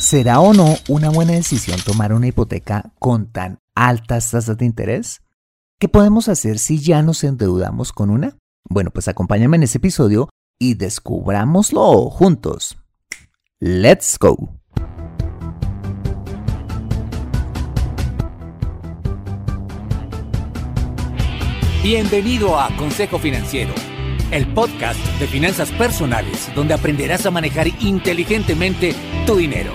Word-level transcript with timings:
¿Será 0.00 0.40
o 0.40 0.54
no 0.54 0.76
una 0.88 1.10
buena 1.10 1.32
decisión 1.32 1.78
tomar 1.84 2.14
una 2.14 2.26
hipoteca 2.26 2.90
con 2.98 3.30
tan 3.30 3.58
altas 3.74 4.30
tasas 4.30 4.56
de 4.56 4.64
interés? 4.64 5.20
¿Qué 5.78 5.90
podemos 5.90 6.30
hacer 6.30 6.58
si 6.58 6.78
ya 6.78 7.02
nos 7.02 7.22
endeudamos 7.22 7.92
con 7.92 8.08
una? 8.08 8.38
Bueno, 8.64 8.90
pues 8.92 9.08
acompáñame 9.08 9.58
en 9.58 9.64
este 9.64 9.76
episodio 9.76 10.30
y 10.58 10.72
descubrámoslo 10.72 12.08
juntos. 12.08 12.78
¡Let's 13.60 14.16
go! 14.18 14.54
Bienvenido 21.82 22.58
a 22.58 22.74
Consejo 22.78 23.18
Financiero, 23.18 23.74
el 24.30 24.50
podcast 24.54 24.98
de 25.18 25.26
finanzas 25.26 25.70
personales 25.72 26.50
donde 26.54 26.72
aprenderás 26.72 27.26
a 27.26 27.30
manejar 27.30 27.68
inteligentemente 27.82 28.94
tu 29.26 29.36
dinero, 29.36 29.74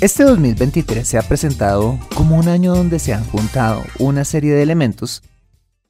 Este 0.00 0.24
2023 0.24 1.08
se 1.08 1.18
ha 1.18 1.22
presentado 1.22 1.98
como 2.14 2.36
un 2.36 2.48
año 2.48 2.74
donde 2.74 2.98
se 2.98 3.14
han 3.14 3.24
juntado 3.24 3.82
una 3.98 4.24
serie 4.24 4.52
de 4.52 4.62
elementos 4.62 5.22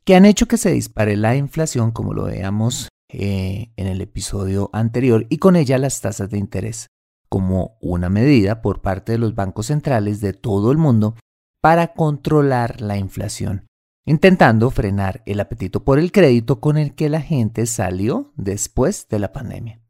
que 0.05 0.15
han 0.15 0.25
hecho 0.25 0.47
que 0.47 0.57
se 0.57 0.71
dispare 0.71 1.17
la 1.17 1.35
inflación, 1.35 1.91
como 1.91 2.15
lo 2.15 2.25
veamos 2.25 2.89
eh, 3.09 3.73
en 3.77 3.87
el 3.89 4.01
episodio 4.01 4.71
anterior, 4.73 5.27
y 5.29 5.39
con 5.39 5.57
ella 5.57 5.79
las 5.79 6.01
tasas 6.01 6.31
de 6.31 6.39
interés, 6.39 6.87
como 7.29 7.77
una 7.81 8.09
medida 8.09 8.63
por 8.63 8.81
parte 8.81 9.13
de 9.13 9.19
los 9.19 9.35
bancos 9.35 9.67
centrales 9.67 10.21
de 10.21 10.33
todo 10.33 10.71
el 10.71 10.79
mundo 10.79 11.17
para 11.61 11.95
controlar 11.95 12.81
la 12.81 12.97
inflación 12.99 13.67
intentando 14.07 14.71
frenar 14.71 15.23
el 15.27 15.41
apetito 15.41 15.85
por 15.85 15.99
el 15.99 16.13
crédito 16.13 16.61
con 16.61 16.79
el 16.79 16.95
que 16.95 17.11
la 17.11 17.21
gente 17.21 17.67
salió 17.67 18.33
después 18.37 19.09
de 19.09 19.19
la 19.19 19.33
pandemia. 19.33 19.81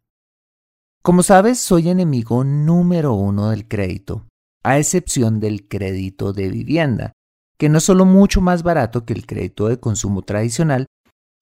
Como 1.06 1.22
sabes, 1.22 1.60
soy 1.60 1.88
enemigo 1.88 2.42
número 2.42 3.14
uno 3.14 3.50
del 3.50 3.68
crédito, 3.68 4.26
a 4.64 4.80
excepción 4.80 5.38
del 5.38 5.68
crédito 5.68 6.32
de 6.32 6.48
vivienda, 6.48 7.12
que 7.56 7.68
no 7.68 7.78
es 7.78 7.84
solo 7.84 8.04
mucho 8.04 8.40
más 8.40 8.64
barato 8.64 9.04
que 9.04 9.12
el 9.12 9.24
crédito 9.24 9.68
de 9.68 9.78
consumo 9.78 10.22
tradicional, 10.22 10.86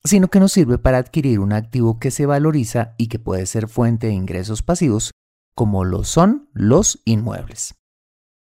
sino 0.04 0.28
que 0.28 0.38
nos 0.38 0.52
sirve 0.52 0.76
para 0.76 0.98
adquirir 0.98 1.40
un 1.40 1.54
activo 1.54 1.98
que 1.98 2.10
se 2.10 2.26
valoriza 2.26 2.94
y 2.98 3.06
que 3.06 3.18
puede 3.18 3.46
ser 3.46 3.66
fuente 3.66 4.08
de 4.08 4.12
ingresos 4.12 4.62
pasivos, 4.62 5.12
como 5.54 5.86
lo 5.86 6.04
son 6.04 6.50
los 6.52 7.00
inmuebles. 7.06 7.74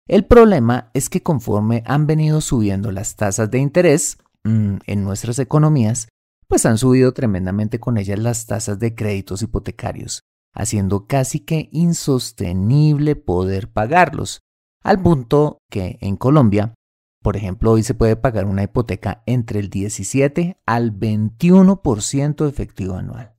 El 0.06 0.26
problema 0.26 0.91
es 0.93 1.09
que 1.09 1.22
conforme 1.22 1.82
han 1.87 2.06
venido 2.06 2.43
subiendo 2.43 2.93
las 2.93 3.16
tasas 3.16 3.50
de 3.50 3.59
interés 3.59 4.19
mm, 4.44 4.81
en 4.87 5.05
nuestras 5.05 5.38
economías, 5.38 6.09
pues 6.47 6.66
han 6.66 6.76
subido 6.76 7.15
tremendamente 7.15 7.81
con 7.81 7.97
ellas 7.97 8.19
las 8.19 8.44
tasas 8.44 8.78
de 8.78 8.94
créditos 8.94 9.41
hipotecarios, 9.41 10.21
haciendo 10.56 11.06
casi 11.06 11.41
que 11.41 11.69
insostenible 11.71 13.15
poder 13.15 13.71
pagarlos, 13.71 14.41
al 14.83 15.00
punto 15.03 15.59
que 15.71 15.99
en 16.00 16.17
Colombia, 16.17 16.75
por 17.22 17.37
ejemplo, 17.37 17.72
hoy 17.72 17.83
se 17.83 17.94
puede 17.94 18.17
pagar 18.17 18.47
una 18.47 18.62
hipoteca 18.62 19.22
entre 19.27 19.61
el 19.61 19.69
17 19.69 20.59
al 20.65 20.99
21% 20.99 22.49
efectivo 22.49 22.94
anual. 22.94 23.34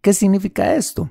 ¿Qué 0.00 0.12
significa 0.12 0.74
esto? 0.74 1.10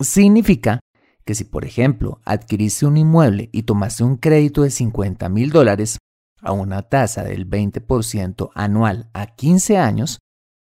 Significa 0.00 0.80
que 1.24 1.34
si, 1.34 1.44
por 1.44 1.64
ejemplo, 1.64 2.20
adquiriste 2.24 2.86
un 2.86 2.96
inmueble 2.96 3.50
y 3.52 3.64
tomaste 3.64 4.04
un 4.04 4.16
crédito 4.16 4.62
de 4.62 4.70
50 4.70 5.28
mil 5.28 5.50
dólares 5.50 5.98
a 6.40 6.52
una 6.52 6.82
tasa 6.82 7.24
del 7.24 7.48
20% 7.48 8.50
anual 8.54 9.10
a 9.12 9.26
15 9.34 9.78
años, 9.78 10.18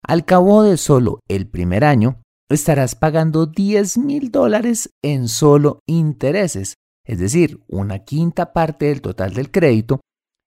al 0.02 0.24
cabo 0.24 0.62
de 0.62 0.76
solo 0.76 1.20
el 1.28 1.48
primer 1.48 1.84
año, 1.84 2.20
estarás 2.48 2.94
pagando 2.94 3.46
10 3.46 3.98
mil 3.98 4.30
dólares 4.30 4.90
en 5.02 5.28
solo 5.28 5.80
intereses, 5.86 6.74
es 7.04 7.18
decir, 7.18 7.62
una 7.68 8.00
quinta 8.00 8.52
parte 8.52 8.86
del 8.86 9.00
total 9.00 9.34
del 9.34 9.50
crédito, 9.50 10.00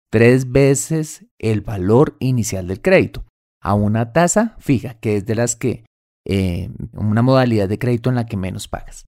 tres 0.10 0.52
veces 0.52 1.26
el 1.38 1.62
valor 1.62 2.16
inicial 2.20 2.68
del 2.68 2.82
crédito 2.82 3.26
a 3.62 3.74
una 3.74 4.14
tasa 4.14 4.56
fija, 4.60 4.96
que 4.96 5.18
es 5.18 5.26
de 5.26 5.36
las 5.36 5.56
que, 5.56 5.86
eh, 6.26 6.70
una 6.94 7.22
modalidad 7.22 7.68
de 7.68 7.80
crédito 7.80 8.10
en 8.10 8.16
la 8.16 8.26
que 8.26 8.38
menos 8.38 8.68
pagas. 8.68 9.06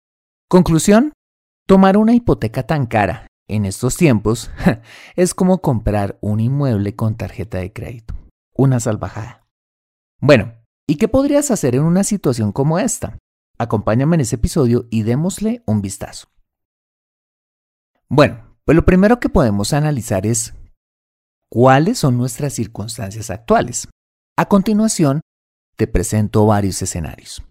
Conclusión, 0.48 1.12
tomar 1.66 1.96
una 1.96 2.14
hipoteca 2.14 2.62
tan 2.64 2.86
cara 2.86 3.26
en 3.48 3.64
estos 3.64 3.96
tiempos 3.96 4.50
es 5.16 5.34
como 5.34 5.60
comprar 5.60 6.18
un 6.20 6.40
inmueble 6.40 6.94
con 6.96 7.16
tarjeta 7.16 7.58
de 7.58 7.72
crédito. 7.72 8.14
Una 8.54 8.80
salvajada. 8.80 9.46
Bueno, 10.20 10.54
¿y 10.88 10.96
qué 10.96 11.08
podrías 11.08 11.50
hacer 11.50 11.74
en 11.74 11.82
una 11.82 12.04
situación 12.04 12.52
como 12.52 12.78
esta? 12.78 13.18
Acompáñame 13.58 14.16
en 14.16 14.20
ese 14.22 14.36
episodio 14.36 14.86
y 14.90 15.02
démosle 15.02 15.62
un 15.66 15.82
vistazo. 15.82 16.28
Bueno, 18.08 18.56
pues 18.64 18.76
lo 18.76 18.84
primero 18.84 19.20
que 19.20 19.28
podemos 19.28 19.72
analizar 19.72 20.26
es 20.26 20.54
cuáles 21.50 21.98
son 21.98 22.16
nuestras 22.16 22.54
circunstancias 22.54 23.30
actuales. 23.30 23.88
A 24.38 24.46
continuación, 24.46 25.20
te 25.76 25.86
presento 25.86 26.46
varios 26.46 26.80
escenarios. 26.80 27.42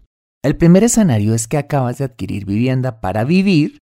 El 0.42 0.56
primer 0.56 0.84
escenario 0.84 1.34
es 1.34 1.48
que 1.48 1.58
acabas 1.58 1.98
de 1.98 2.04
adquirir 2.04 2.46
vivienda 2.46 3.00
para 3.00 3.24
vivir 3.24 3.78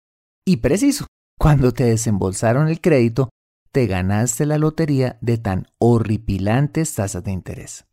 y 0.45 0.57
preciso, 0.57 1.07
cuando 1.37 1.71
te 1.71 1.85
desembolsaron 1.85 2.67
el 2.67 2.81
crédito, 2.81 3.29
te 3.71 3.87
ganaste 3.87 4.45
la 4.45 4.57
lotería 4.57 5.17
de 5.21 5.37
tan 5.37 5.67
horripilantes 5.79 6.93
tasas 6.93 7.23
de 7.23 7.31
interés. 7.31 7.85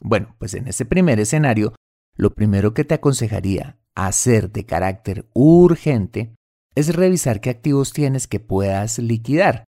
Bueno, 0.00 0.34
pues 0.38 0.54
en 0.54 0.66
ese 0.66 0.84
primer 0.84 1.20
escenario, 1.20 1.74
lo 2.16 2.30
primero 2.34 2.74
que 2.74 2.84
te 2.84 2.94
aconsejaría 2.94 3.78
hacer 3.94 4.50
de 4.50 4.66
carácter 4.66 5.28
urgente 5.34 6.34
es 6.74 6.94
revisar 6.94 7.40
qué 7.40 7.50
activos 7.50 7.92
tienes 7.92 8.26
que 8.26 8.40
puedas 8.40 8.98
liquidar, 8.98 9.64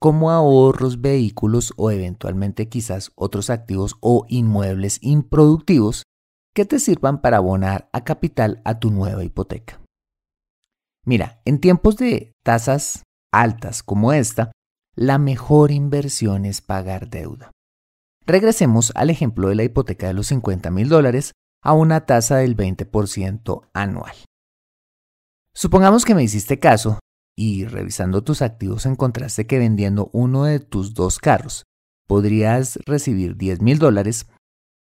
como 0.00 0.30
ahorros, 0.30 1.00
vehículos 1.00 1.72
o 1.76 1.90
eventualmente 1.90 2.68
quizás 2.68 3.12
otros 3.14 3.50
activos 3.50 3.96
o 4.00 4.26
inmuebles 4.28 4.98
improductivos 5.02 6.04
que 6.54 6.64
te 6.64 6.78
sirvan 6.78 7.20
para 7.20 7.38
abonar 7.38 7.88
a 7.92 8.04
capital 8.04 8.60
a 8.64 8.78
tu 8.78 8.90
nueva 8.90 9.24
hipoteca. 9.24 9.83
Mira, 11.04 11.40
en 11.44 11.60
tiempos 11.60 11.96
de 11.96 12.32
tasas 12.42 13.02
altas 13.32 13.82
como 13.82 14.12
esta, 14.12 14.52
la 14.94 15.18
mejor 15.18 15.70
inversión 15.70 16.44
es 16.44 16.60
pagar 16.60 17.08
deuda. 17.08 17.50
Regresemos 18.26 18.92
al 18.94 19.10
ejemplo 19.10 19.48
de 19.48 19.54
la 19.54 19.64
hipoteca 19.64 20.06
de 20.06 20.14
los 20.14 20.28
50 20.28 20.70
mil 20.70 20.88
dólares 20.88 21.32
a 21.62 21.72
una 21.72 22.06
tasa 22.06 22.36
del 22.36 22.56
20% 22.56 23.68
anual. 23.74 24.14
Supongamos 25.54 26.04
que 26.04 26.14
me 26.14 26.22
hiciste 26.22 26.58
caso 26.58 26.98
y 27.36 27.64
revisando 27.66 28.22
tus 28.22 28.42
activos 28.42 28.86
encontraste 28.86 29.46
que 29.46 29.58
vendiendo 29.58 30.10
uno 30.12 30.44
de 30.44 30.60
tus 30.60 30.94
dos 30.94 31.18
carros 31.18 31.64
podrías 32.06 32.78
recibir 32.86 33.36
10 33.36 33.60
mil 33.60 33.78
dólares. 33.78 34.26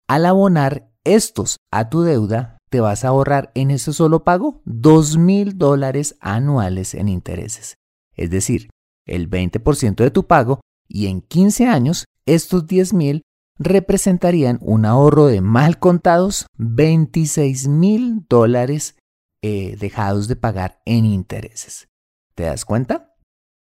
Al 0.08 0.26
abonar 0.26 0.92
estos 1.04 1.58
a 1.72 1.90
tu 1.90 2.02
deuda, 2.02 2.58
te 2.72 2.80
vas 2.80 3.04
a 3.04 3.10
ahorrar 3.10 3.52
en 3.54 3.70
ese 3.70 3.92
solo 3.92 4.24
pago 4.24 4.62
2 4.64 5.18
mil 5.18 5.58
dólares 5.58 6.16
anuales 6.22 6.96
en 6.96 7.10
intereses. 7.10 7.76
Es 8.16 8.30
decir, 8.32 8.70
el 9.06 9.30
20% 9.30 9.96
de 9.96 10.10
tu 10.10 10.26
pago 10.26 10.62
y 10.88 11.08
en 11.08 11.22
15 11.22 11.68
años 11.68 12.06
estos 12.26 12.68
10 12.68 12.94
mil 12.94 13.24
representarían 13.60 14.58
un 14.62 14.86
ahorro 14.86 15.28
de 15.28 15.42
mal 15.42 15.80
contados 15.80 16.48
26 16.58 17.68
mil 17.68 18.26
dólares 18.30 18.96
eh, 19.44 19.76
dejados 19.78 20.30
de 20.30 20.38
pagar 20.38 20.82
en 20.86 21.06
intereses. 21.06 21.90
¿Te 22.36 22.44
das 22.44 22.64
cuenta? 22.64 23.16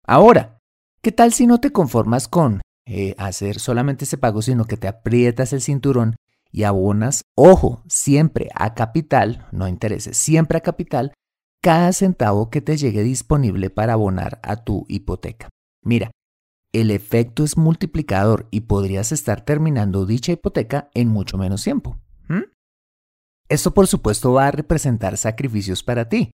Ahora, 0.07 0.59
¿qué 1.01 1.13
tal 1.13 1.33
si 1.33 1.47
no 1.47 1.61
te 1.61 1.73
conformas 1.73 2.29
con 2.29 2.61
eh, 2.85 3.15
hacer 3.17 3.59
solamente 3.59 4.05
ese 4.05 4.19
pago, 4.19 4.43
sino 4.43 4.67
que 4.67 4.77
te 4.77 4.89
aprietas 4.89 5.55
el 5.55 5.63
cinturón 5.63 6.17
y 6.53 6.65
abonas, 6.65 7.23
ojo, 7.35 7.83
siempre 7.89 8.49
a 8.55 8.75
capital, 8.75 9.49
no 9.51 9.67
intereses, 9.67 10.17
siempre 10.17 10.59
a 10.59 10.61
capital, 10.61 11.13
cada 11.63 11.93
centavo 11.93 12.51
que 12.51 12.61
te 12.61 12.77
llegue 12.77 13.03
disponible 13.03 13.71
para 13.71 13.95
abonar 13.95 14.39
a 14.43 14.57
tu 14.57 14.85
hipoteca? 14.89 15.49
Mira, 15.83 16.11
el 16.73 16.91
efecto 16.91 17.45
es 17.45 17.57
multiplicador 17.57 18.49
y 18.51 18.61
podrías 18.61 19.13
estar 19.13 19.45
terminando 19.45 20.07
dicha 20.07 20.33
hipoteca 20.33 20.91
en 20.95 21.09
mucho 21.09 21.39
menos 21.39 21.65
tiempo. 21.65 21.99
Esto 23.49 23.75
por 23.75 23.87
supuesto 23.87 24.33
va 24.33 24.47
a 24.47 24.51
representar 24.51 25.19
sacrificios 25.19 25.83
para 25.83 26.09
ti, 26.09 26.31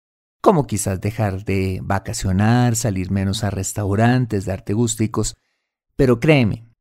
como 0.42 0.66
quizás 0.66 1.00
dejar 1.00 1.44
de 1.44 1.78
vacacionar, 1.80 2.74
salir 2.74 3.12
menos 3.12 3.44
a 3.44 3.50
restaurantes, 3.50 4.46
darte 4.46 4.72
gusticos, 4.72 5.36
pero 5.94 6.18
créeme, 6.18 6.73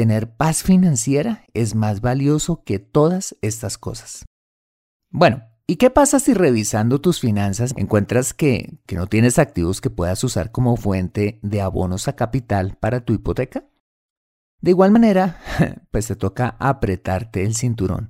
tener 0.00 0.34
paz 0.34 0.62
financiera 0.62 1.44
es 1.52 1.74
más 1.74 2.00
valioso 2.00 2.64
que 2.64 2.78
todas 2.78 3.36
estas 3.42 3.76
cosas. 3.76 4.24
Bueno, 5.10 5.42
¿y 5.66 5.76
qué 5.76 5.90
pasa 5.90 6.20
si 6.20 6.32
revisando 6.32 7.02
tus 7.02 7.20
finanzas 7.20 7.74
encuentras 7.76 8.32
que, 8.32 8.78
que 8.86 8.96
no 8.96 9.08
tienes 9.08 9.38
activos 9.38 9.82
que 9.82 9.90
puedas 9.90 10.24
usar 10.24 10.52
como 10.52 10.78
fuente 10.78 11.38
de 11.42 11.60
abonos 11.60 12.08
a 12.08 12.16
capital 12.16 12.78
para 12.80 13.04
tu 13.04 13.12
hipoteca? 13.12 13.68
De 14.62 14.70
igual 14.70 14.90
manera, 14.90 15.38
pues 15.90 16.06
te 16.06 16.16
toca 16.16 16.56
apretarte 16.58 17.44
el 17.44 17.54
cinturón. 17.54 18.08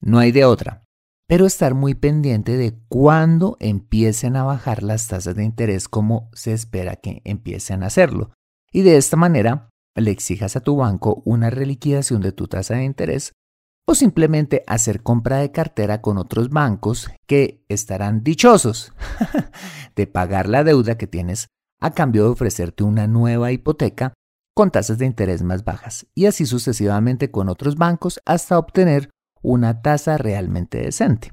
No 0.00 0.18
hay 0.18 0.32
de 0.32 0.44
otra 0.44 0.82
pero 1.28 1.46
estar 1.46 1.74
muy 1.74 1.94
pendiente 1.94 2.56
de 2.56 2.76
cuándo 2.88 3.56
empiecen 3.60 4.34
a 4.34 4.42
bajar 4.42 4.82
las 4.82 5.06
tasas 5.06 5.36
de 5.36 5.44
interés 5.44 5.88
como 5.88 6.28
se 6.32 6.52
espera 6.52 6.96
que 6.96 7.22
empiecen 7.24 7.84
a 7.84 7.86
hacerlo. 7.86 8.32
Y 8.72 8.82
de 8.82 8.96
esta 8.96 9.16
manera 9.16 9.70
le 10.00 10.10
exijas 10.10 10.56
a 10.56 10.60
tu 10.60 10.76
banco 10.76 11.22
una 11.24 11.50
reliquidación 11.50 12.20
de 12.20 12.32
tu 12.32 12.48
tasa 12.48 12.74
de 12.74 12.84
interés 12.84 13.32
o 13.86 13.94
simplemente 13.94 14.62
hacer 14.66 15.02
compra 15.02 15.38
de 15.38 15.50
cartera 15.50 16.00
con 16.00 16.18
otros 16.18 16.50
bancos 16.50 17.10
que 17.26 17.64
estarán 17.68 18.22
dichosos 18.22 18.92
de 19.96 20.06
pagar 20.06 20.48
la 20.48 20.64
deuda 20.64 20.96
que 20.96 21.06
tienes 21.06 21.48
a 21.80 21.92
cambio 21.92 22.24
de 22.24 22.30
ofrecerte 22.30 22.84
una 22.84 23.06
nueva 23.06 23.52
hipoteca 23.52 24.12
con 24.54 24.70
tasas 24.70 24.98
de 24.98 25.06
interés 25.06 25.42
más 25.42 25.64
bajas 25.64 26.06
y 26.14 26.26
así 26.26 26.46
sucesivamente 26.46 27.30
con 27.30 27.48
otros 27.48 27.76
bancos 27.76 28.20
hasta 28.26 28.58
obtener 28.58 29.10
una 29.42 29.80
tasa 29.82 30.18
realmente 30.18 30.78
decente. 30.78 31.32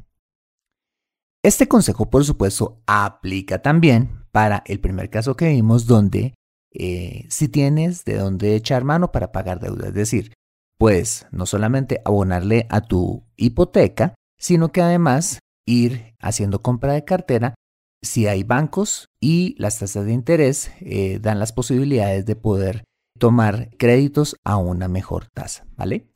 Este 1.44 1.68
consejo, 1.68 2.10
por 2.10 2.26
supuesto, 2.26 2.82
aplica 2.88 3.62
también 3.62 4.26
para 4.32 4.64
el 4.66 4.80
primer 4.80 5.10
caso 5.10 5.36
que 5.36 5.50
vimos 5.50 5.86
donde 5.86 6.34
eh, 6.80 7.26
si 7.30 7.48
tienes 7.48 8.06
de 8.06 8.18
dónde 8.18 8.56
echar 8.56 8.84
mano 8.84 9.12
para 9.12 9.32
pagar 9.32 9.60
deuda, 9.60 9.88
es 9.88 9.94
decir, 9.94 10.34
puedes 10.78 11.26
no 11.32 11.46
solamente 11.46 12.02
abonarle 12.06 12.68
a 12.70 12.82
tu 12.82 13.26
hipoteca, 13.36 14.14
sino 14.38 14.72
que 14.72 14.82
además 14.82 15.40
ir 15.66 16.16
haciendo 16.20 16.62
compra 16.62 16.94
de 16.94 17.04
cartera 17.04 17.56
si 18.04 18.28
hay 18.28 18.44
bancos 18.44 19.08
y 19.20 19.56
las 19.58 19.80
tasas 19.80 20.06
de 20.06 20.14
interés 20.14 20.72
eh, 20.82 21.20
dan 21.20 21.40
las 21.40 21.52
posibilidades 21.52 22.26
de 22.26 22.36
poder 22.36 22.84
tomar 23.18 23.72
créditos 23.78 24.36
a 24.44 24.58
una 24.58 24.88
mejor 24.88 25.28
tasa, 25.34 25.66
¿vale? 25.76 26.12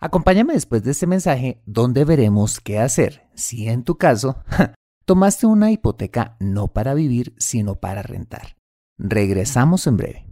Acompáñame 0.00 0.52
después 0.52 0.82
de 0.82 0.90
este 0.90 1.06
mensaje 1.06 1.62
donde 1.64 2.04
veremos 2.04 2.60
qué 2.60 2.78
hacer 2.80 3.28
si 3.34 3.68
en 3.68 3.84
tu 3.84 3.96
caso 3.96 4.42
tomaste 5.06 5.46
una 5.46 5.70
hipoteca 5.70 6.36
no 6.40 6.68
para 6.68 6.92
vivir, 6.92 7.34
sino 7.38 7.76
para 7.76 8.02
rentar. 8.02 8.55
Regresamos 8.98 9.86
en 9.86 9.98
breve. 9.98 10.26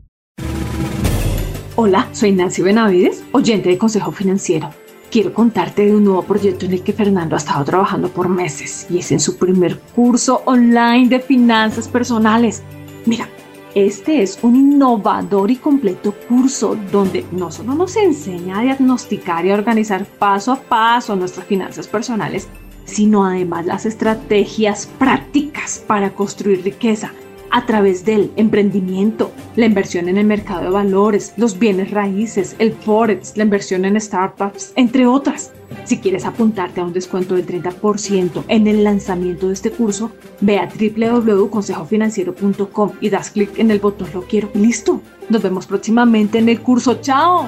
Hola, 1.77 2.09
soy 2.13 2.33
Nancy 2.33 2.63
Benavides, 2.63 3.23
oyente 3.33 3.69
de 3.69 3.77
Consejo 3.77 4.11
Financiero. 4.11 4.71
Quiero 5.11 5.35
contarte 5.35 5.85
de 5.85 5.95
un 5.95 6.05
nuevo 6.05 6.23
proyecto 6.23 6.65
en 6.65 6.73
el 6.73 6.83
que 6.83 6.95
Fernando 6.95 7.37
ha 7.37 7.39
estado 7.39 7.65
trabajando 7.65 8.09
por 8.09 8.29
meses 8.29 8.87
y 8.89 8.99
es 8.99 9.13
en 9.13 9.21
su 9.21 9.37
primer 9.37 9.79
curso 9.95 10.43
online 10.47 11.09
de 11.09 11.21
finanzas 11.21 11.89
personales. 11.89 12.63
Mira, 13.05 13.29
este 13.75 14.23
es 14.23 14.39
un 14.43 14.57
innovador 14.57 15.51
y 15.51 15.57
completo 15.57 16.15
curso 16.27 16.77
donde 16.91 17.27
no 17.33 17.51
solo 17.51 17.75
nos 17.75 17.97
enseña 17.97 18.61
a 18.61 18.63
diagnosticar 18.63 19.45
y 19.45 19.51
a 19.51 19.55
organizar 19.55 20.07
paso 20.07 20.53
a 20.53 20.57
paso 20.57 21.17
nuestras 21.17 21.47
finanzas 21.47 21.87
personales, 21.87 22.49
sino 22.87 23.27
además 23.27 23.67
las 23.67 23.85
estrategias 23.85 24.87
prácticas 24.99 25.85
para 25.87 26.15
construir 26.15 26.63
riqueza 26.63 27.13
a 27.55 27.65
través 27.67 28.05
del 28.05 28.33
emprendimiento, 28.35 29.31
la 29.55 29.67
inversión 29.67 30.09
en 30.09 30.19
el 30.19 30.27
mercado 30.27 30.63
de 30.63 30.71
valores, 30.71 31.35
los 31.37 31.57
bienes 31.57 31.93
raíces, 31.93 32.57
el 32.59 32.73
forex, 32.73 33.37
la 33.37 33.45
inversión 33.45 33.85
en 33.85 34.01
startups, 34.01 34.73
entre 34.75 35.07
otras. 35.07 35.53
Si 35.85 35.99
quieres 35.99 36.25
apuntarte 36.25 36.81
a 36.81 36.85
un 36.85 36.93
descuento 36.93 37.37
del 37.37 37.47
30% 37.47 38.43
en 38.49 38.67
el 38.67 38.83
lanzamiento 38.83 39.47
de 39.47 39.55
este 39.55 39.71
curso, 39.71 40.11
ve 40.41 40.59
a 40.59 40.69
www.consejofinanciero.com 40.69 42.91
y 43.01 43.09
das 43.09 43.31
clic 43.31 43.57
en 43.57 43.71
el 43.71 43.79
botón 43.79 44.09
Lo 44.13 44.23
quiero. 44.23 44.51
Listo. 44.55 45.01
Nos 45.29 45.41
vemos 45.41 45.69
próximamente 45.69 46.39
en 46.39 46.49
el 46.49 46.61
curso. 46.61 47.01
¡Chao! 47.01 47.47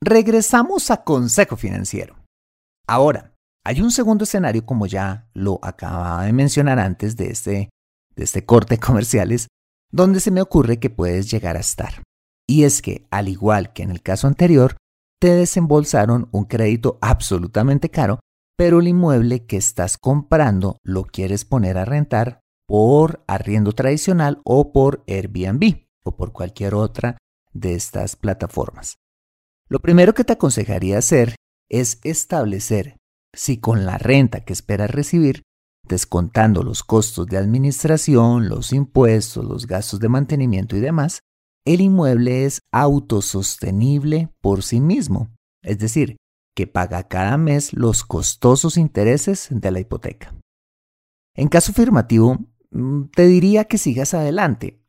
Regresamos 0.00 0.92
a 0.92 1.02
Consejo 1.02 1.56
Financiero. 1.56 2.14
Ahora, 2.86 3.33
hay 3.64 3.80
un 3.80 3.90
segundo 3.90 4.24
escenario, 4.24 4.66
como 4.66 4.86
ya 4.86 5.28
lo 5.32 5.58
acababa 5.62 6.24
de 6.24 6.32
mencionar 6.32 6.78
antes 6.78 7.16
de 7.16 7.30
este, 7.30 7.70
de 8.14 8.24
este 8.24 8.44
corte 8.44 8.78
comerciales, 8.80 9.48
donde 9.90 10.20
se 10.20 10.30
me 10.30 10.42
ocurre 10.42 10.78
que 10.78 10.90
puedes 10.90 11.30
llegar 11.30 11.56
a 11.56 11.60
estar. 11.60 12.02
Y 12.46 12.64
es 12.64 12.82
que, 12.82 13.06
al 13.10 13.28
igual 13.28 13.72
que 13.72 13.82
en 13.82 13.90
el 13.90 14.02
caso 14.02 14.26
anterior, 14.26 14.76
te 15.18 15.34
desembolsaron 15.34 16.28
un 16.32 16.44
crédito 16.44 16.98
absolutamente 17.00 17.90
caro, 17.90 18.20
pero 18.56 18.80
el 18.80 18.88
inmueble 18.88 19.46
que 19.46 19.56
estás 19.56 19.96
comprando 19.96 20.76
lo 20.82 21.04
quieres 21.04 21.46
poner 21.46 21.78
a 21.78 21.86
rentar 21.86 22.40
por 22.66 23.24
arriendo 23.26 23.72
tradicional 23.72 24.40
o 24.44 24.72
por 24.72 25.02
Airbnb 25.06 25.86
o 26.04 26.16
por 26.16 26.32
cualquier 26.32 26.74
otra 26.74 27.16
de 27.52 27.74
estas 27.74 28.16
plataformas. 28.16 28.96
Lo 29.68 29.80
primero 29.80 30.12
que 30.12 30.24
te 30.24 30.34
aconsejaría 30.34 30.98
hacer 30.98 31.36
es 31.70 31.98
establecer 32.04 32.96
si 33.34 33.58
con 33.58 33.84
la 33.84 33.98
renta 33.98 34.44
que 34.44 34.52
esperas 34.52 34.90
recibir, 34.90 35.42
descontando 35.86 36.62
los 36.62 36.82
costos 36.82 37.26
de 37.26 37.36
administración, 37.36 38.48
los 38.48 38.72
impuestos, 38.72 39.44
los 39.44 39.66
gastos 39.66 40.00
de 40.00 40.08
mantenimiento 40.08 40.76
y 40.76 40.80
demás, 40.80 41.20
el 41.64 41.80
inmueble 41.80 42.44
es 42.44 42.60
autosostenible 42.72 44.28
por 44.40 44.62
sí 44.62 44.80
mismo, 44.80 45.30
es 45.62 45.78
decir, 45.78 46.16
que 46.54 46.66
paga 46.66 47.08
cada 47.08 47.36
mes 47.36 47.72
los 47.72 48.04
costosos 48.04 48.76
intereses 48.76 49.48
de 49.50 49.70
la 49.70 49.80
hipoteca. 49.80 50.34
En 51.34 51.48
caso 51.48 51.72
afirmativo, 51.72 52.38
mm, 52.70 53.04
te 53.14 53.26
diría 53.26 53.64
que 53.64 53.78
sigas 53.78 54.14
adelante, 54.14 54.80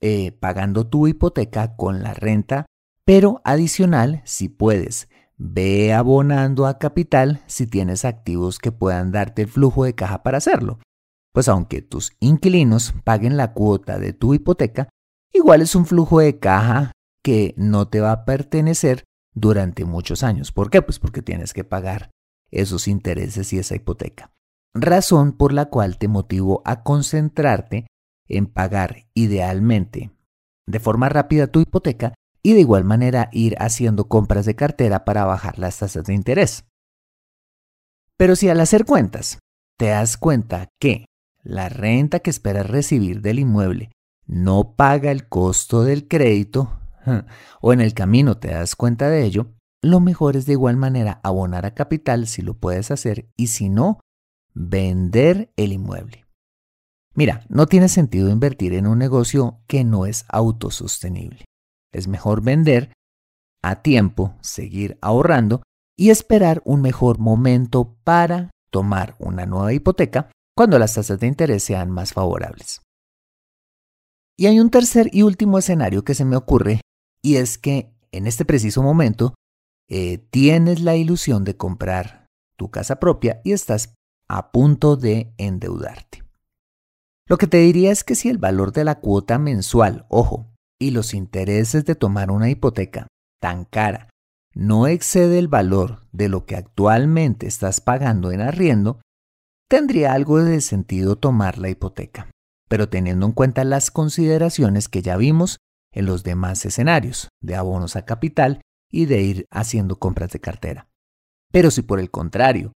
eh, 0.00 0.32
pagando 0.32 0.86
tu 0.86 1.06
hipoteca 1.06 1.76
con 1.76 2.02
la 2.02 2.12
renta 2.14 2.66
Pero 3.06 3.42
adicional, 3.44 4.22
si 4.24 4.48
puedes, 4.48 5.08
ve 5.36 5.92
abonando 5.92 6.66
a 6.66 6.78
capital 6.78 7.42
si 7.46 7.66
tienes 7.66 8.04
activos 8.04 8.58
que 8.58 8.72
puedan 8.72 9.12
darte 9.12 9.42
el 9.42 9.48
flujo 9.48 9.84
de 9.84 9.94
caja 9.94 10.22
para 10.22 10.38
hacerlo. 10.38 10.78
Pues 11.32 11.48
aunque 11.48 11.82
tus 11.82 12.12
inquilinos 12.20 12.94
paguen 13.04 13.36
la 13.36 13.52
cuota 13.52 13.98
de 13.98 14.12
tu 14.12 14.34
hipoteca, 14.34 14.88
igual 15.32 15.62
es 15.62 15.74
un 15.74 15.86
flujo 15.86 16.20
de 16.20 16.38
caja 16.38 16.92
que 17.22 17.54
no 17.56 17.88
te 17.88 18.00
va 18.00 18.12
a 18.12 18.24
pertenecer 18.24 19.04
durante 19.34 19.84
muchos 19.84 20.22
años. 20.22 20.52
¿Por 20.52 20.70
qué? 20.70 20.82
Pues 20.82 20.98
porque 20.98 21.22
tienes 21.22 21.52
que 21.52 21.64
pagar 21.64 22.10
esos 22.50 22.86
intereses 22.86 23.52
y 23.52 23.58
esa 23.58 23.74
hipoteca. 23.74 24.30
Razón 24.74 25.32
por 25.32 25.52
la 25.52 25.66
cual 25.66 25.98
te 25.98 26.08
motivo 26.08 26.62
a 26.64 26.82
concentrarte 26.82 27.86
en 28.28 28.46
pagar 28.46 29.06
idealmente 29.14 30.12
de 30.66 30.80
forma 30.80 31.08
rápida 31.08 31.48
tu 31.48 31.60
hipoteca 31.60 32.14
y 32.44 32.52
de 32.52 32.60
igual 32.60 32.84
manera 32.84 33.30
ir 33.32 33.56
haciendo 33.58 34.06
compras 34.06 34.44
de 34.44 34.54
cartera 34.54 35.04
para 35.04 35.24
bajar 35.24 35.58
las 35.58 35.78
tasas 35.78 36.04
de 36.04 36.14
interés. 36.14 36.64
Pero 38.16 38.36
si 38.36 38.50
al 38.50 38.60
hacer 38.60 38.84
cuentas 38.84 39.38
te 39.78 39.86
das 39.86 40.18
cuenta 40.18 40.68
que 40.78 41.06
la 41.42 41.70
renta 41.70 42.20
que 42.20 42.30
esperas 42.30 42.68
recibir 42.68 43.22
del 43.22 43.38
inmueble 43.38 43.90
no 44.26 44.76
paga 44.76 45.10
el 45.10 45.26
costo 45.26 45.82
del 45.82 46.06
crédito, 46.06 46.78
o 47.60 47.72
en 47.72 47.80
el 47.80 47.94
camino 47.94 48.36
te 48.36 48.48
das 48.48 48.76
cuenta 48.76 49.08
de 49.08 49.24
ello, 49.24 49.54
lo 49.82 50.00
mejor 50.00 50.36
es 50.36 50.44
de 50.46 50.52
igual 50.52 50.76
manera 50.76 51.20
abonar 51.22 51.64
a 51.66 51.74
capital 51.74 52.26
si 52.26 52.42
lo 52.42 52.54
puedes 52.54 52.90
hacer 52.90 53.30
y 53.36 53.48
si 53.48 53.70
no, 53.70 54.00
vender 54.52 55.50
el 55.56 55.72
inmueble. 55.72 56.26
Mira, 57.14 57.44
no 57.48 57.66
tiene 57.66 57.88
sentido 57.88 58.28
invertir 58.28 58.74
en 58.74 58.86
un 58.86 58.98
negocio 58.98 59.60
que 59.66 59.84
no 59.84 60.04
es 60.04 60.24
autosostenible. 60.28 61.44
Es 61.94 62.08
mejor 62.08 62.42
vender 62.42 62.92
a 63.62 63.82
tiempo, 63.82 64.36
seguir 64.42 64.98
ahorrando 65.00 65.62
y 65.96 66.10
esperar 66.10 66.60
un 66.64 66.82
mejor 66.82 67.18
momento 67.18 67.96
para 68.04 68.50
tomar 68.70 69.14
una 69.18 69.46
nueva 69.46 69.72
hipoteca 69.72 70.30
cuando 70.56 70.78
las 70.78 70.94
tasas 70.94 71.18
de 71.20 71.26
interés 71.26 71.62
sean 71.62 71.90
más 71.90 72.12
favorables. 72.12 72.82
Y 74.36 74.46
hay 74.46 74.58
un 74.58 74.70
tercer 74.70 75.08
y 75.12 75.22
último 75.22 75.58
escenario 75.58 76.04
que 76.04 76.14
se 76.14 76.24
me 76.24 76.36
ocurre 76.36 76.80
y 77.22 77.36
es 77.36 77.56
que 77.56 77.94
en 78.10 78.26
este 78.26 78.44
preciso 78.44 78.82
momento 78.82 79.34
eh, 79.88 80.18
tienes 80.18 80.80
la 80.80 80.96
ilusión 80.96 81.44
de 81.44 81.56
comprar 81.56 82.26
tu 82.56 82.70
casa 82.70 82.98
propia 83.00 83.40
y 83.44 83.52
estás 83.52 83.94
a 84.28 84.50
punto 84.50 84.96
de 84.96 85.32
endeudarte. 85.38 86.24
Lo 87.26 87.38
que 87.38 87.46
te 87.46 87.58
diría 87.58 87.90
es 87.90 88.04
que 88.04 88.14
si 88.14 88.28
el 88.28 88.38
valor 88.38 88.72
de 88.72 88.84
la 88.84 89.00
cuota 89.00 89.38
mensual, 89.38 90.06
ojo, 90.08 90.53
y 90.84 90.90
los 90.90 91.14
intereses 91.14 91.86
de 91.86 91.94
tomar 91.94 92.30
una 92.30 92.50
hipoteca 92.50 93.06
tan 93.40 93.64
cara 93.64 94.10
no 94.54 94.86
excede 94.86 95.38
el 95.38 95.48
valor 95.48 96.02
de 96.12 96.28
lo 96.28 96.44
que 96.44 96.56
actualmente 96.56 97.46
estás 97.46 97.80
pagando 97.80 98.32
en 98.32 98.42
arriendo, 98.42 99.00
tendría 99.66 100.12
algo 100.12 100.44
de 100.44 100.60
sentido 100.60 101.16
tomar 101.16 101.56
la 101.56 101.70
hipoteca, 101.70 102.30
pero 102.68 102.90
teniendo 102.90 103.24
en 103.24 103.32
cuenta 103.32 103.64
las 103.64 103.90
consideraciones 103.90 104.90
que 104.90 105.00
ya 105.00 105.16
vimos 105.16 105.56
en 105.90 106.04
los 106.04 106.22
demás 106.22 106.66
escenarios 106.66 107.28
de 107.40 107.56
abonos 107.56 107.96
a 107.96 108.04
capital 108.04 108.60
y 108.90 109.06
de 109.06 109.22
ir 109.22 109.46
haciendo 109.50 109.98
compras 109.98 110.32
de 110.32 110.40
cartera. 110.40 110.86
Pero 111.50 111.70
si 111.70 111.80
por 111.80 111.98
el 111.98 112.10
contrario, 112.10 112.74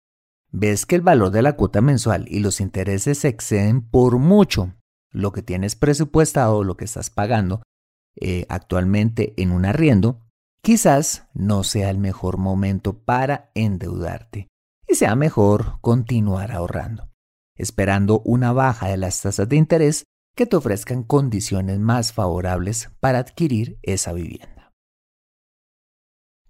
ves 0.49 0.85
que 0.85 0.95
el 0.95 1.01
valor 1.01 1.31
de 1.31 1.41
la 1.41 1.57
cuota 1.57 1.81
mensual 1.81 2.25
y 2.29 2.39
los 2.39 2.61
intereses 2.61 3.25
exceden 3.25 3.81
por 3.81 4.17
mucho 4.17 4.73
lo 5.11 5.33
que 5.33 5.41
tienes 5.41 5.75
presupuestado 5.75 6.57
o 6.57 6.63
lo 6.63 6.77
que 6.77 6.85
estás 6.85 7.09
pagando 7.09 7.61
eh, 8.19 8.45
actualmente 8.49 9.33
en 9.37 9.51
un 9.51 9.65
arriendo, 9.65 10.21
quizás 10.61 11.27
no 11.33 11.63
sea 11.63 11.89
el 11.89 11.97
mejor 11.97 12.37
momento 12.37 12.97
para 13.03 13.51
endeudarte 13.55 14.47
y 14.87 14.95
sea 14.95 15.15
mejor 15.15 15.79
continuar 15.81 16.51
ahorrando, 16.51 17.09
esperando 17.55 18.21
una 18.25 18.53
baja 18.53 18.87
de 18.87 18.97
las 18.97 19.21
tasas 19.21 19.47
de 19.49 19.55
interés 19.55 20.03
que 20.35 20.45
te 20.45 20.55
ofrezcan 20.55 21.03
condiciones 21.03 21.79
más 21.79 22.13
favorables 22.13 22.89
para 22.99 23.19
adquirir 23.19 23.79
esa 23.81 24.13
vivienda. 24.13 24.57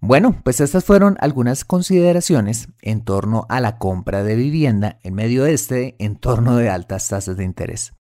Bueno, 0.00 0.40
pues 0.44 0.60
estas 0.60 0.84
fueron 0.84 1.16
algunas 1.20 1.64
consideraciones 1.64 2.68
en 2.82 3.04
torno 3.04 3.46
a 3.48 3.60
la 3.60 3.78
compra 3.78 4.22
de 4.22 4.36
vivienda 4.36 5.00
en 5.02 5.14
medio 5.14 5.42
de 5.42 5.54
este 5.54 5.96
entorno 5.98 6.56
de 6.56 6.68
altas 6.70 7.08
tasas 7.08 7.36
de 7.36 7.44
interés, 7.44 7.94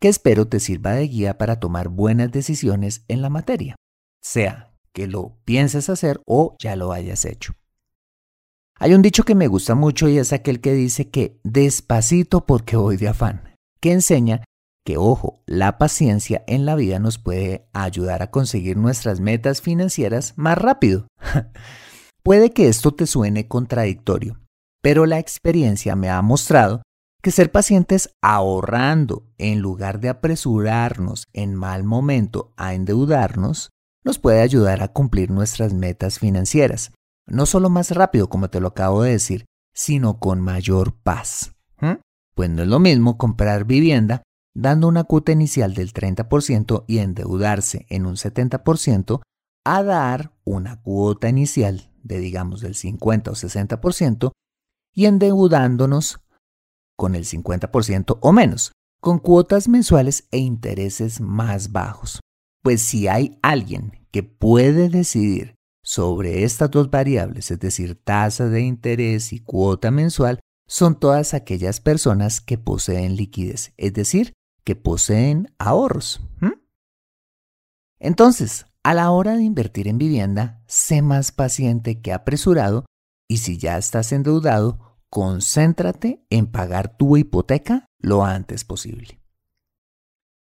que 0.00 0.08
espero 0.08 0.46
te 0.46 0.60
sirva 0.60 0.92
de 0.92 1.08
guía 1.08 1.38
para 1.38 1.60
tomar 1.60 1.88
buenas 1.88 2.30
decisiones 2.30 3.04
en 3.08 3.22
la 3.22 3.30
materia, 3.30 3.76
sea 4.22 4.74
que 4.92 5.06
lo 5.06 5.38
pienses 5.44 5.88
hacer 5.88 6.20
o 6.26 6.56
ya 6.58 6.76
lo 6.76 6.92
hayas 6.92 7.24
hecho. 7.24 7.54
Hay 8.78 8.94
un 8.94 9.02
dicho 9.02 9.24
que 9.24 9.34
me 9.34 9.46
gusta 9.46 9.74
mucho 9.74 10.08
y 10.08 10.18
es 10.18 10.32
aquel 10.32 10.60
que 10.60 10.72
dice 10.72 11.10
que 11.10 11.38
despacito 11.44 12.44
porque 12.44 12.76
voy 12.76 12.96
de 12.96 13.08
afán, 13.08 13.56
que 13.80 13.92
enseña 13.92 14.44
que, 14.84 14.96
ojo, 14.96 15.42
la 15.46 15.78
paciencia 15.78 16.44
en 16.46 16.66
la 16.66 16.74
vida 16.74 16.98
nos 16.98 17.18
puede 17.18 17.68
ayudar 17.72 18.22
a 18.22 18.30
conseguir 18.30 18.76
nuestras 18.76 19.20
metas 19.20 19.62
financieras 19.62 20.34
más 20.36 20.58
rápido. 20.58 21.06
puede 22.22 22.52
que 22.52 22.68
esto 22.68 22.92
te 22.92 23.06
suene 23.06 23.48
contradictorio, 23.48 24.40
pero 24.82 25.06
la 25.06 25.18
experiencia 25.18 25.96
me 25.96 26.10
ha 26.10 26.20
mostrado 26.20 26.82
que 27.24 27.30
ser 27.30 27.50
pacientes 27.50 28.14
ahorrando 28.20 29.24
en 29.38 29.60
lugar 29.60 29.98
de 29.98 30.10
apresurarnos 30.10 31.26
en 31.32 31.54
mal 31.54 31.82
momento 31.82 32.52
a 32.58 32.74
endeudarnos 32.74 33.70
nos 34.04 34.18
puede 34.18 34.42
ayudar 34.42 34.82
a 34.82 34.88
cumplir 34.88 35.30
nuestras 35.30 35.72
metas 35.72 36.18
financieras, 36.18 36.92
no 37.26 37.46
solo 37.46 37.70
más 37.70 37.92
rápido 37.92 38.28
como 38.28 38.50
te 38.50 38.60
lo 38.60 38.68
acabo 38.68 39.02
de 39.02 39.12
decir, 39.12 39.46
sino 39.72 40.20
con 40.20 40.42
mayor 40.42 40.94
paz. 41.02 41.52
Pues 42.34 42.50
no 42.50 42.62
es 42.62 42.68
lo 42.68 42.78
mismo 42.78 43.16
comprar 43.16 43.64
vivienda 43.64 44.22
dando 44.54 44.86
una 44.86 45.04
cuota 45.04 45.32
inicial 45.32 45.72
del 45.72 45.94
30% 45.94 46.84
y 46.86 46.98
endeudarse 46.98 47.86
en 47.88 48.04
un 48.04 48.16
70%, 48.16 49.22
a 49.64 49.82
dar 49.82 50.32
una 50.44 50.82
cuota 50.82 51.30
inicial 51.30 51.90
de 52.02 52.18
digamos 52.18 52.60
del 52.60 52.74
50 52.74 53.30
o 53.30 53.34
60% 53.34 54.32
y 54.92 55.06
endeudándonos 55.06 56.20
con 56.96 57.14
el 57.14 57.24
50% 57.24 58.18
o 58.20 58.32
menos, 58.32 58.72
con 59.00 59.18
cuotas 59.18 59.68
mensuales 59.68 60.28
e 60.30 60.38
intereses 60.38 61.20
más 61.20 61.72
bajos. 61.72 62.20
Pues 62.62 62.80
si 62.80 63.08
hay 63.08 63.38
alguien 63.42 64.06
que 64.10 64.22
puede 64.22 64.88
decidir 64.88 65.54
sobre 65.82 66.44
estas 66.44 66.70
dos 66.70 66.90
variables, 66.90 67.50
es 67.50 67.60
decir, 67.60 68.02
tasa 68.02 68.48
de 68.48 68.62
interés 68.62 69.32
y 69.32 69.40
cuota 69.40 69.90
mensual, 69.90 70.40
son 70.66 70.98
todas 70.98 71.34
aquellas 71.34 71.80
personas 71.80 72.40
que 72.40 72.56
poseen 72.56 73.16
liquidez, 73.16 73.74
es 73.76 73.92
decir, 73.92 74.32
que 74.64 74.76
poseen 74.76 75.52
ahorros. 75.58 76.22
Entonces, 77.98 78.66
a 78.82 78.94
la 78.94 79.10
hora 79.10 79.36
de 79.36 79.42
invertir 79.42 79.88
en 79.88 79.98
vivienda, 79.98 80.62
sé 80.66 81.02
más 81.02 81.32
paciente 81.32 82.00
que 82.00 82.12
apresurado 82.12 82.86
y 83.28 83.38
si 83.38 83.58
ya 83.58 83.76
estás 83.78 84.12
endeudado, 84.12 84.93
concéntrate 85.14 86.26
en 86.28 86.48
pagar 86.48 86.96
tu 86.96 87.16
hipoteca 87.16 87.86
lo 88.00 88.24
antes 88.24 88.64
posible. 88.64 89.20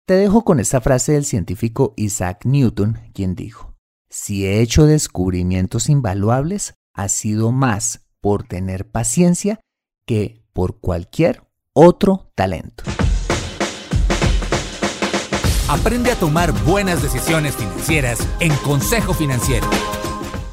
Te 0.05 0.13
dejo 0.13 0.43
con 0.43 0.59
esta 0.59 0.81
frase 0.81 1.13
del 1.13 1.25
científico 1.25 1.95
Isaac 1.97 2.45
Newton, 2.45 2.99
quien 3.11 3.33
dijo, 3.33 3.73
si 4.07 4.45
he 4.45 4.61
hecho 4.61 4.85
descubrimientos 4.85 5.89
invaluables, 5.89 6.75
ha 6.93 7.09
sido 7.09 7.51
más 7.51 8.05
por 8.19 8.43
tener 8.43 8.87
paciencia 8.87 9.59
que 10.05 10.45
por 10.53 10.79
cualquier 10.79 11.41
otro 11.73 12.31
talento. 12.35 12.83
Aprende 15.69 16.11
a 16.11 16.19
tomar 16.19 16.51
buenas 16.65 17.01
decisiones 17.01 17.55
financieras 17.55 18.19
en 18.39 18.55
Consejo 18.57 19.15
Financiero. 19.15 19.67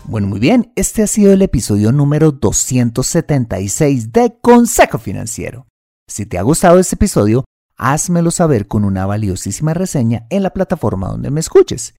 Bueno, 0.09 0.27
muy 0.27 0.41
bien, 0.41 0.73
este 0.75 1.03
ha 1.03 1.07
sido 1.07 1.35
el 1.35 1.43
episodio 1.43 1.93
número 1.93 2.33
276 2.33 4.11
de 4.11 4.39
Consejo 4.41 4.97
Financiero. 4.97 5.67
Si 6.09 6.25
te 6.25 6.39
ha 6.39 6.43
gustado 6.43 6.79
este 6.79 6.95
episodio, 6.95 7.45
házmelo 7.77 8.31
saber 8.31 8.69
con 8.69 8.87
una 8.87 9.05
valiosísima 9.05 9.75
reseña 9.75 10.27
en 10.31 10.43
la 10.43 10.55
plataforma 10.55 11.09
donde 11.09 11.31
me 11.31 11.41
escuches. 11.41 11.95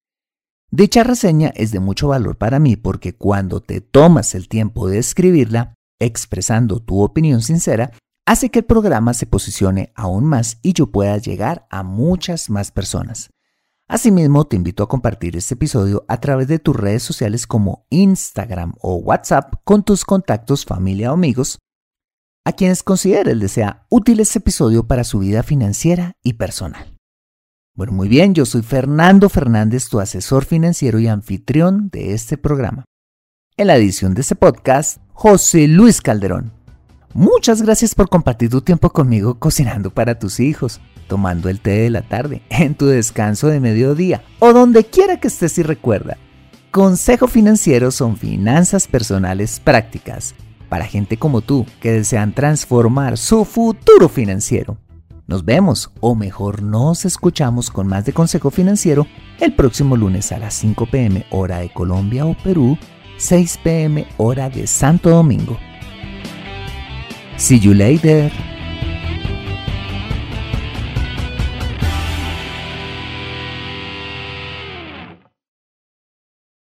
Dicha 0.71 1.03
reseña 1.03 1.49
es 1.49 1.71
de 1.71 1.79
mucho 1.79 2.07
valor 2.07 2.35
para 2.35 2.57
mí 2.57 2.77
porque 2.77 3.13
cuando 3.13 3.61
te 3.61 3.79
tomas 3.79 4.33
el 4.33 4.49
tiempo 4.49 4.89
de 4.89 4.97
escribirla, 4.97 5.75
expresando 5.99 6.79
tu 6.79 7.03
opinión 7.03 7.43
sincera, 7.43 7.91
hace 8.25 8.49
que 8.49 8.57
el 8.57 8.65
programa 8.65 9.13
se 9.13 9.27
posicione 9.27 9.93
aún 9.93 10.25
más 10.25 10.57
y 10.63 10.73
yo 10.73 10.87
pueda 10.87 11.15
llegar 11.19 11.67
a 11.69 11.83
muchas 11.83 12.49
más 12.49 12.71
personas. 12.71 13.29
Asimismo, 13.91 14.45
te 14.45 14.55
invito 14.55 14.83
a 14.83 14.87
compartir 14.87 15.35
este 15.35 15.55
episodio 15.55 16.05
a 16.07 16.19
través 16.19 16.47
de 16.47 16.59
tus 16.59 16.75
redes 16.75 17.01
sociales 17.01 17.47
como 17.47 17.87
Instagram 17.89 18.75
o 18.81 18.97
WhatsApp 18.97 19.55
con 19.63 19.81
tus 19.83 20.05
contactos, 20.05 20.63
familia 20.63 21.09
o 21.09 21.15
amigos, 21.15 21.57
a 22.45 22.51
quienes 22.51 22.83
consideres 22.83 23.35
les 23.35 23.51
sea 23.51 23.87
útil 23.89 24.19
este 24.19 24.37
episodio 24.37 24.85
para 24.85 25.03
su 25.03 25.17
vida 25.17 25.41
financiera 25.41 26.13
y 26.21 26.33
personal. 26.33 26.99
Bueno, 27.75 27.93
muy 27.93 28.07
bien, 28.07 28.35
yo 28.35 28.45
soy 28.45 28.61
Fernando 28.61 29.27
Fernández, 29.27 29.89
tu 29.89 29.99
asesor 29.99 30.45
financiero 30.45 30.99
y 30.99 31.07
anfitrión 31.07 31.89
de 31.89 32.13
este 32.13 32.37
programa. 32.37 32.85
En 33.57 33.65
la 33.65 33.75
edición 33.75 34.13
de 34.13 34.21
este 34.21 34.35
podcast, 34.35 34.99
José 35.13 35.67
Luis 35.67 35.99
Calderón. 35.99 36.51
Muchas 37.15 37.63
gracias 37.63 37.95
por 37.95 38.07
compartir 38.07 38.51
tu 38.51 38.61
tiempo 38.61 38.91
conmigo 38.91 39.39
cocinando 39.39 39.89
para 39.89 40.19
tus 40.19 40.39
hijos, 40.39 40.79
tomando 41.09 41.49
el 41.49 41.59
té 41.59 41.71
de 41.71 41.89
la 41.89 42.03
tarde, 42.03 42.41
en 42.49 42.75
tu 42.75 42.85
descanso 42.85 43.47
de 43.47 43.59
mediodía 43.59 44.23
o 44.39 44.53
donde 44.53 44.85
quiera 44.85 45.19
que 45.19 45.27
estés 45.27 45.57
y 45.57 45.63
recuerda. 45.63 46.15
Consejo 46.71 47.27
Financiero 47.27 47.91
son 47.91 48.15
finanzas 48.15 48.87
personales 48.87 49.59
prácticas 49.59 50.35
para 50.69 50.85
gente 50.85 51.17
como 51.17 51.41
tú 51.41 51.65
que 51.81 51.91
desean 51.91 52.33
transformar 52.33 53.17
su 53.17 53.43
futuro 53.43 54.07
financiero. 54.07 54.77
Nos 55.27 55.45
vemos, 55.45 55.91
o 55.99 56.15
mejor 56.15 56.63
nos 56.63 57.05
escuchamos 57.05 57.69
con 57.69 57.87
más 57.87 58.05
de 58.05 58.13
Consejo 58.13 58.49
Financiero 58.49 59.05
el 59.39 59.53
próximo 59.53 59.97
lunes 59.97 60.31
a 60.31 60.39
las 60.39 60.53
5 60.55 60.87
pm 60.87 61.25
hora 61.31 61.59
de 61.59 61.69
Colombia 61.69 62.25
o 62.25 62.35
Perú, 62.43 62.77
6 63.17 63.59
pm 63.63 64.07
hora 64.17 64.49
de 64.49 64.65
Santo 64.65 65.09
Domingo. 65.09 65.57
See 67.37 67.59
you 67.59 67.73
later. 67.73 68.48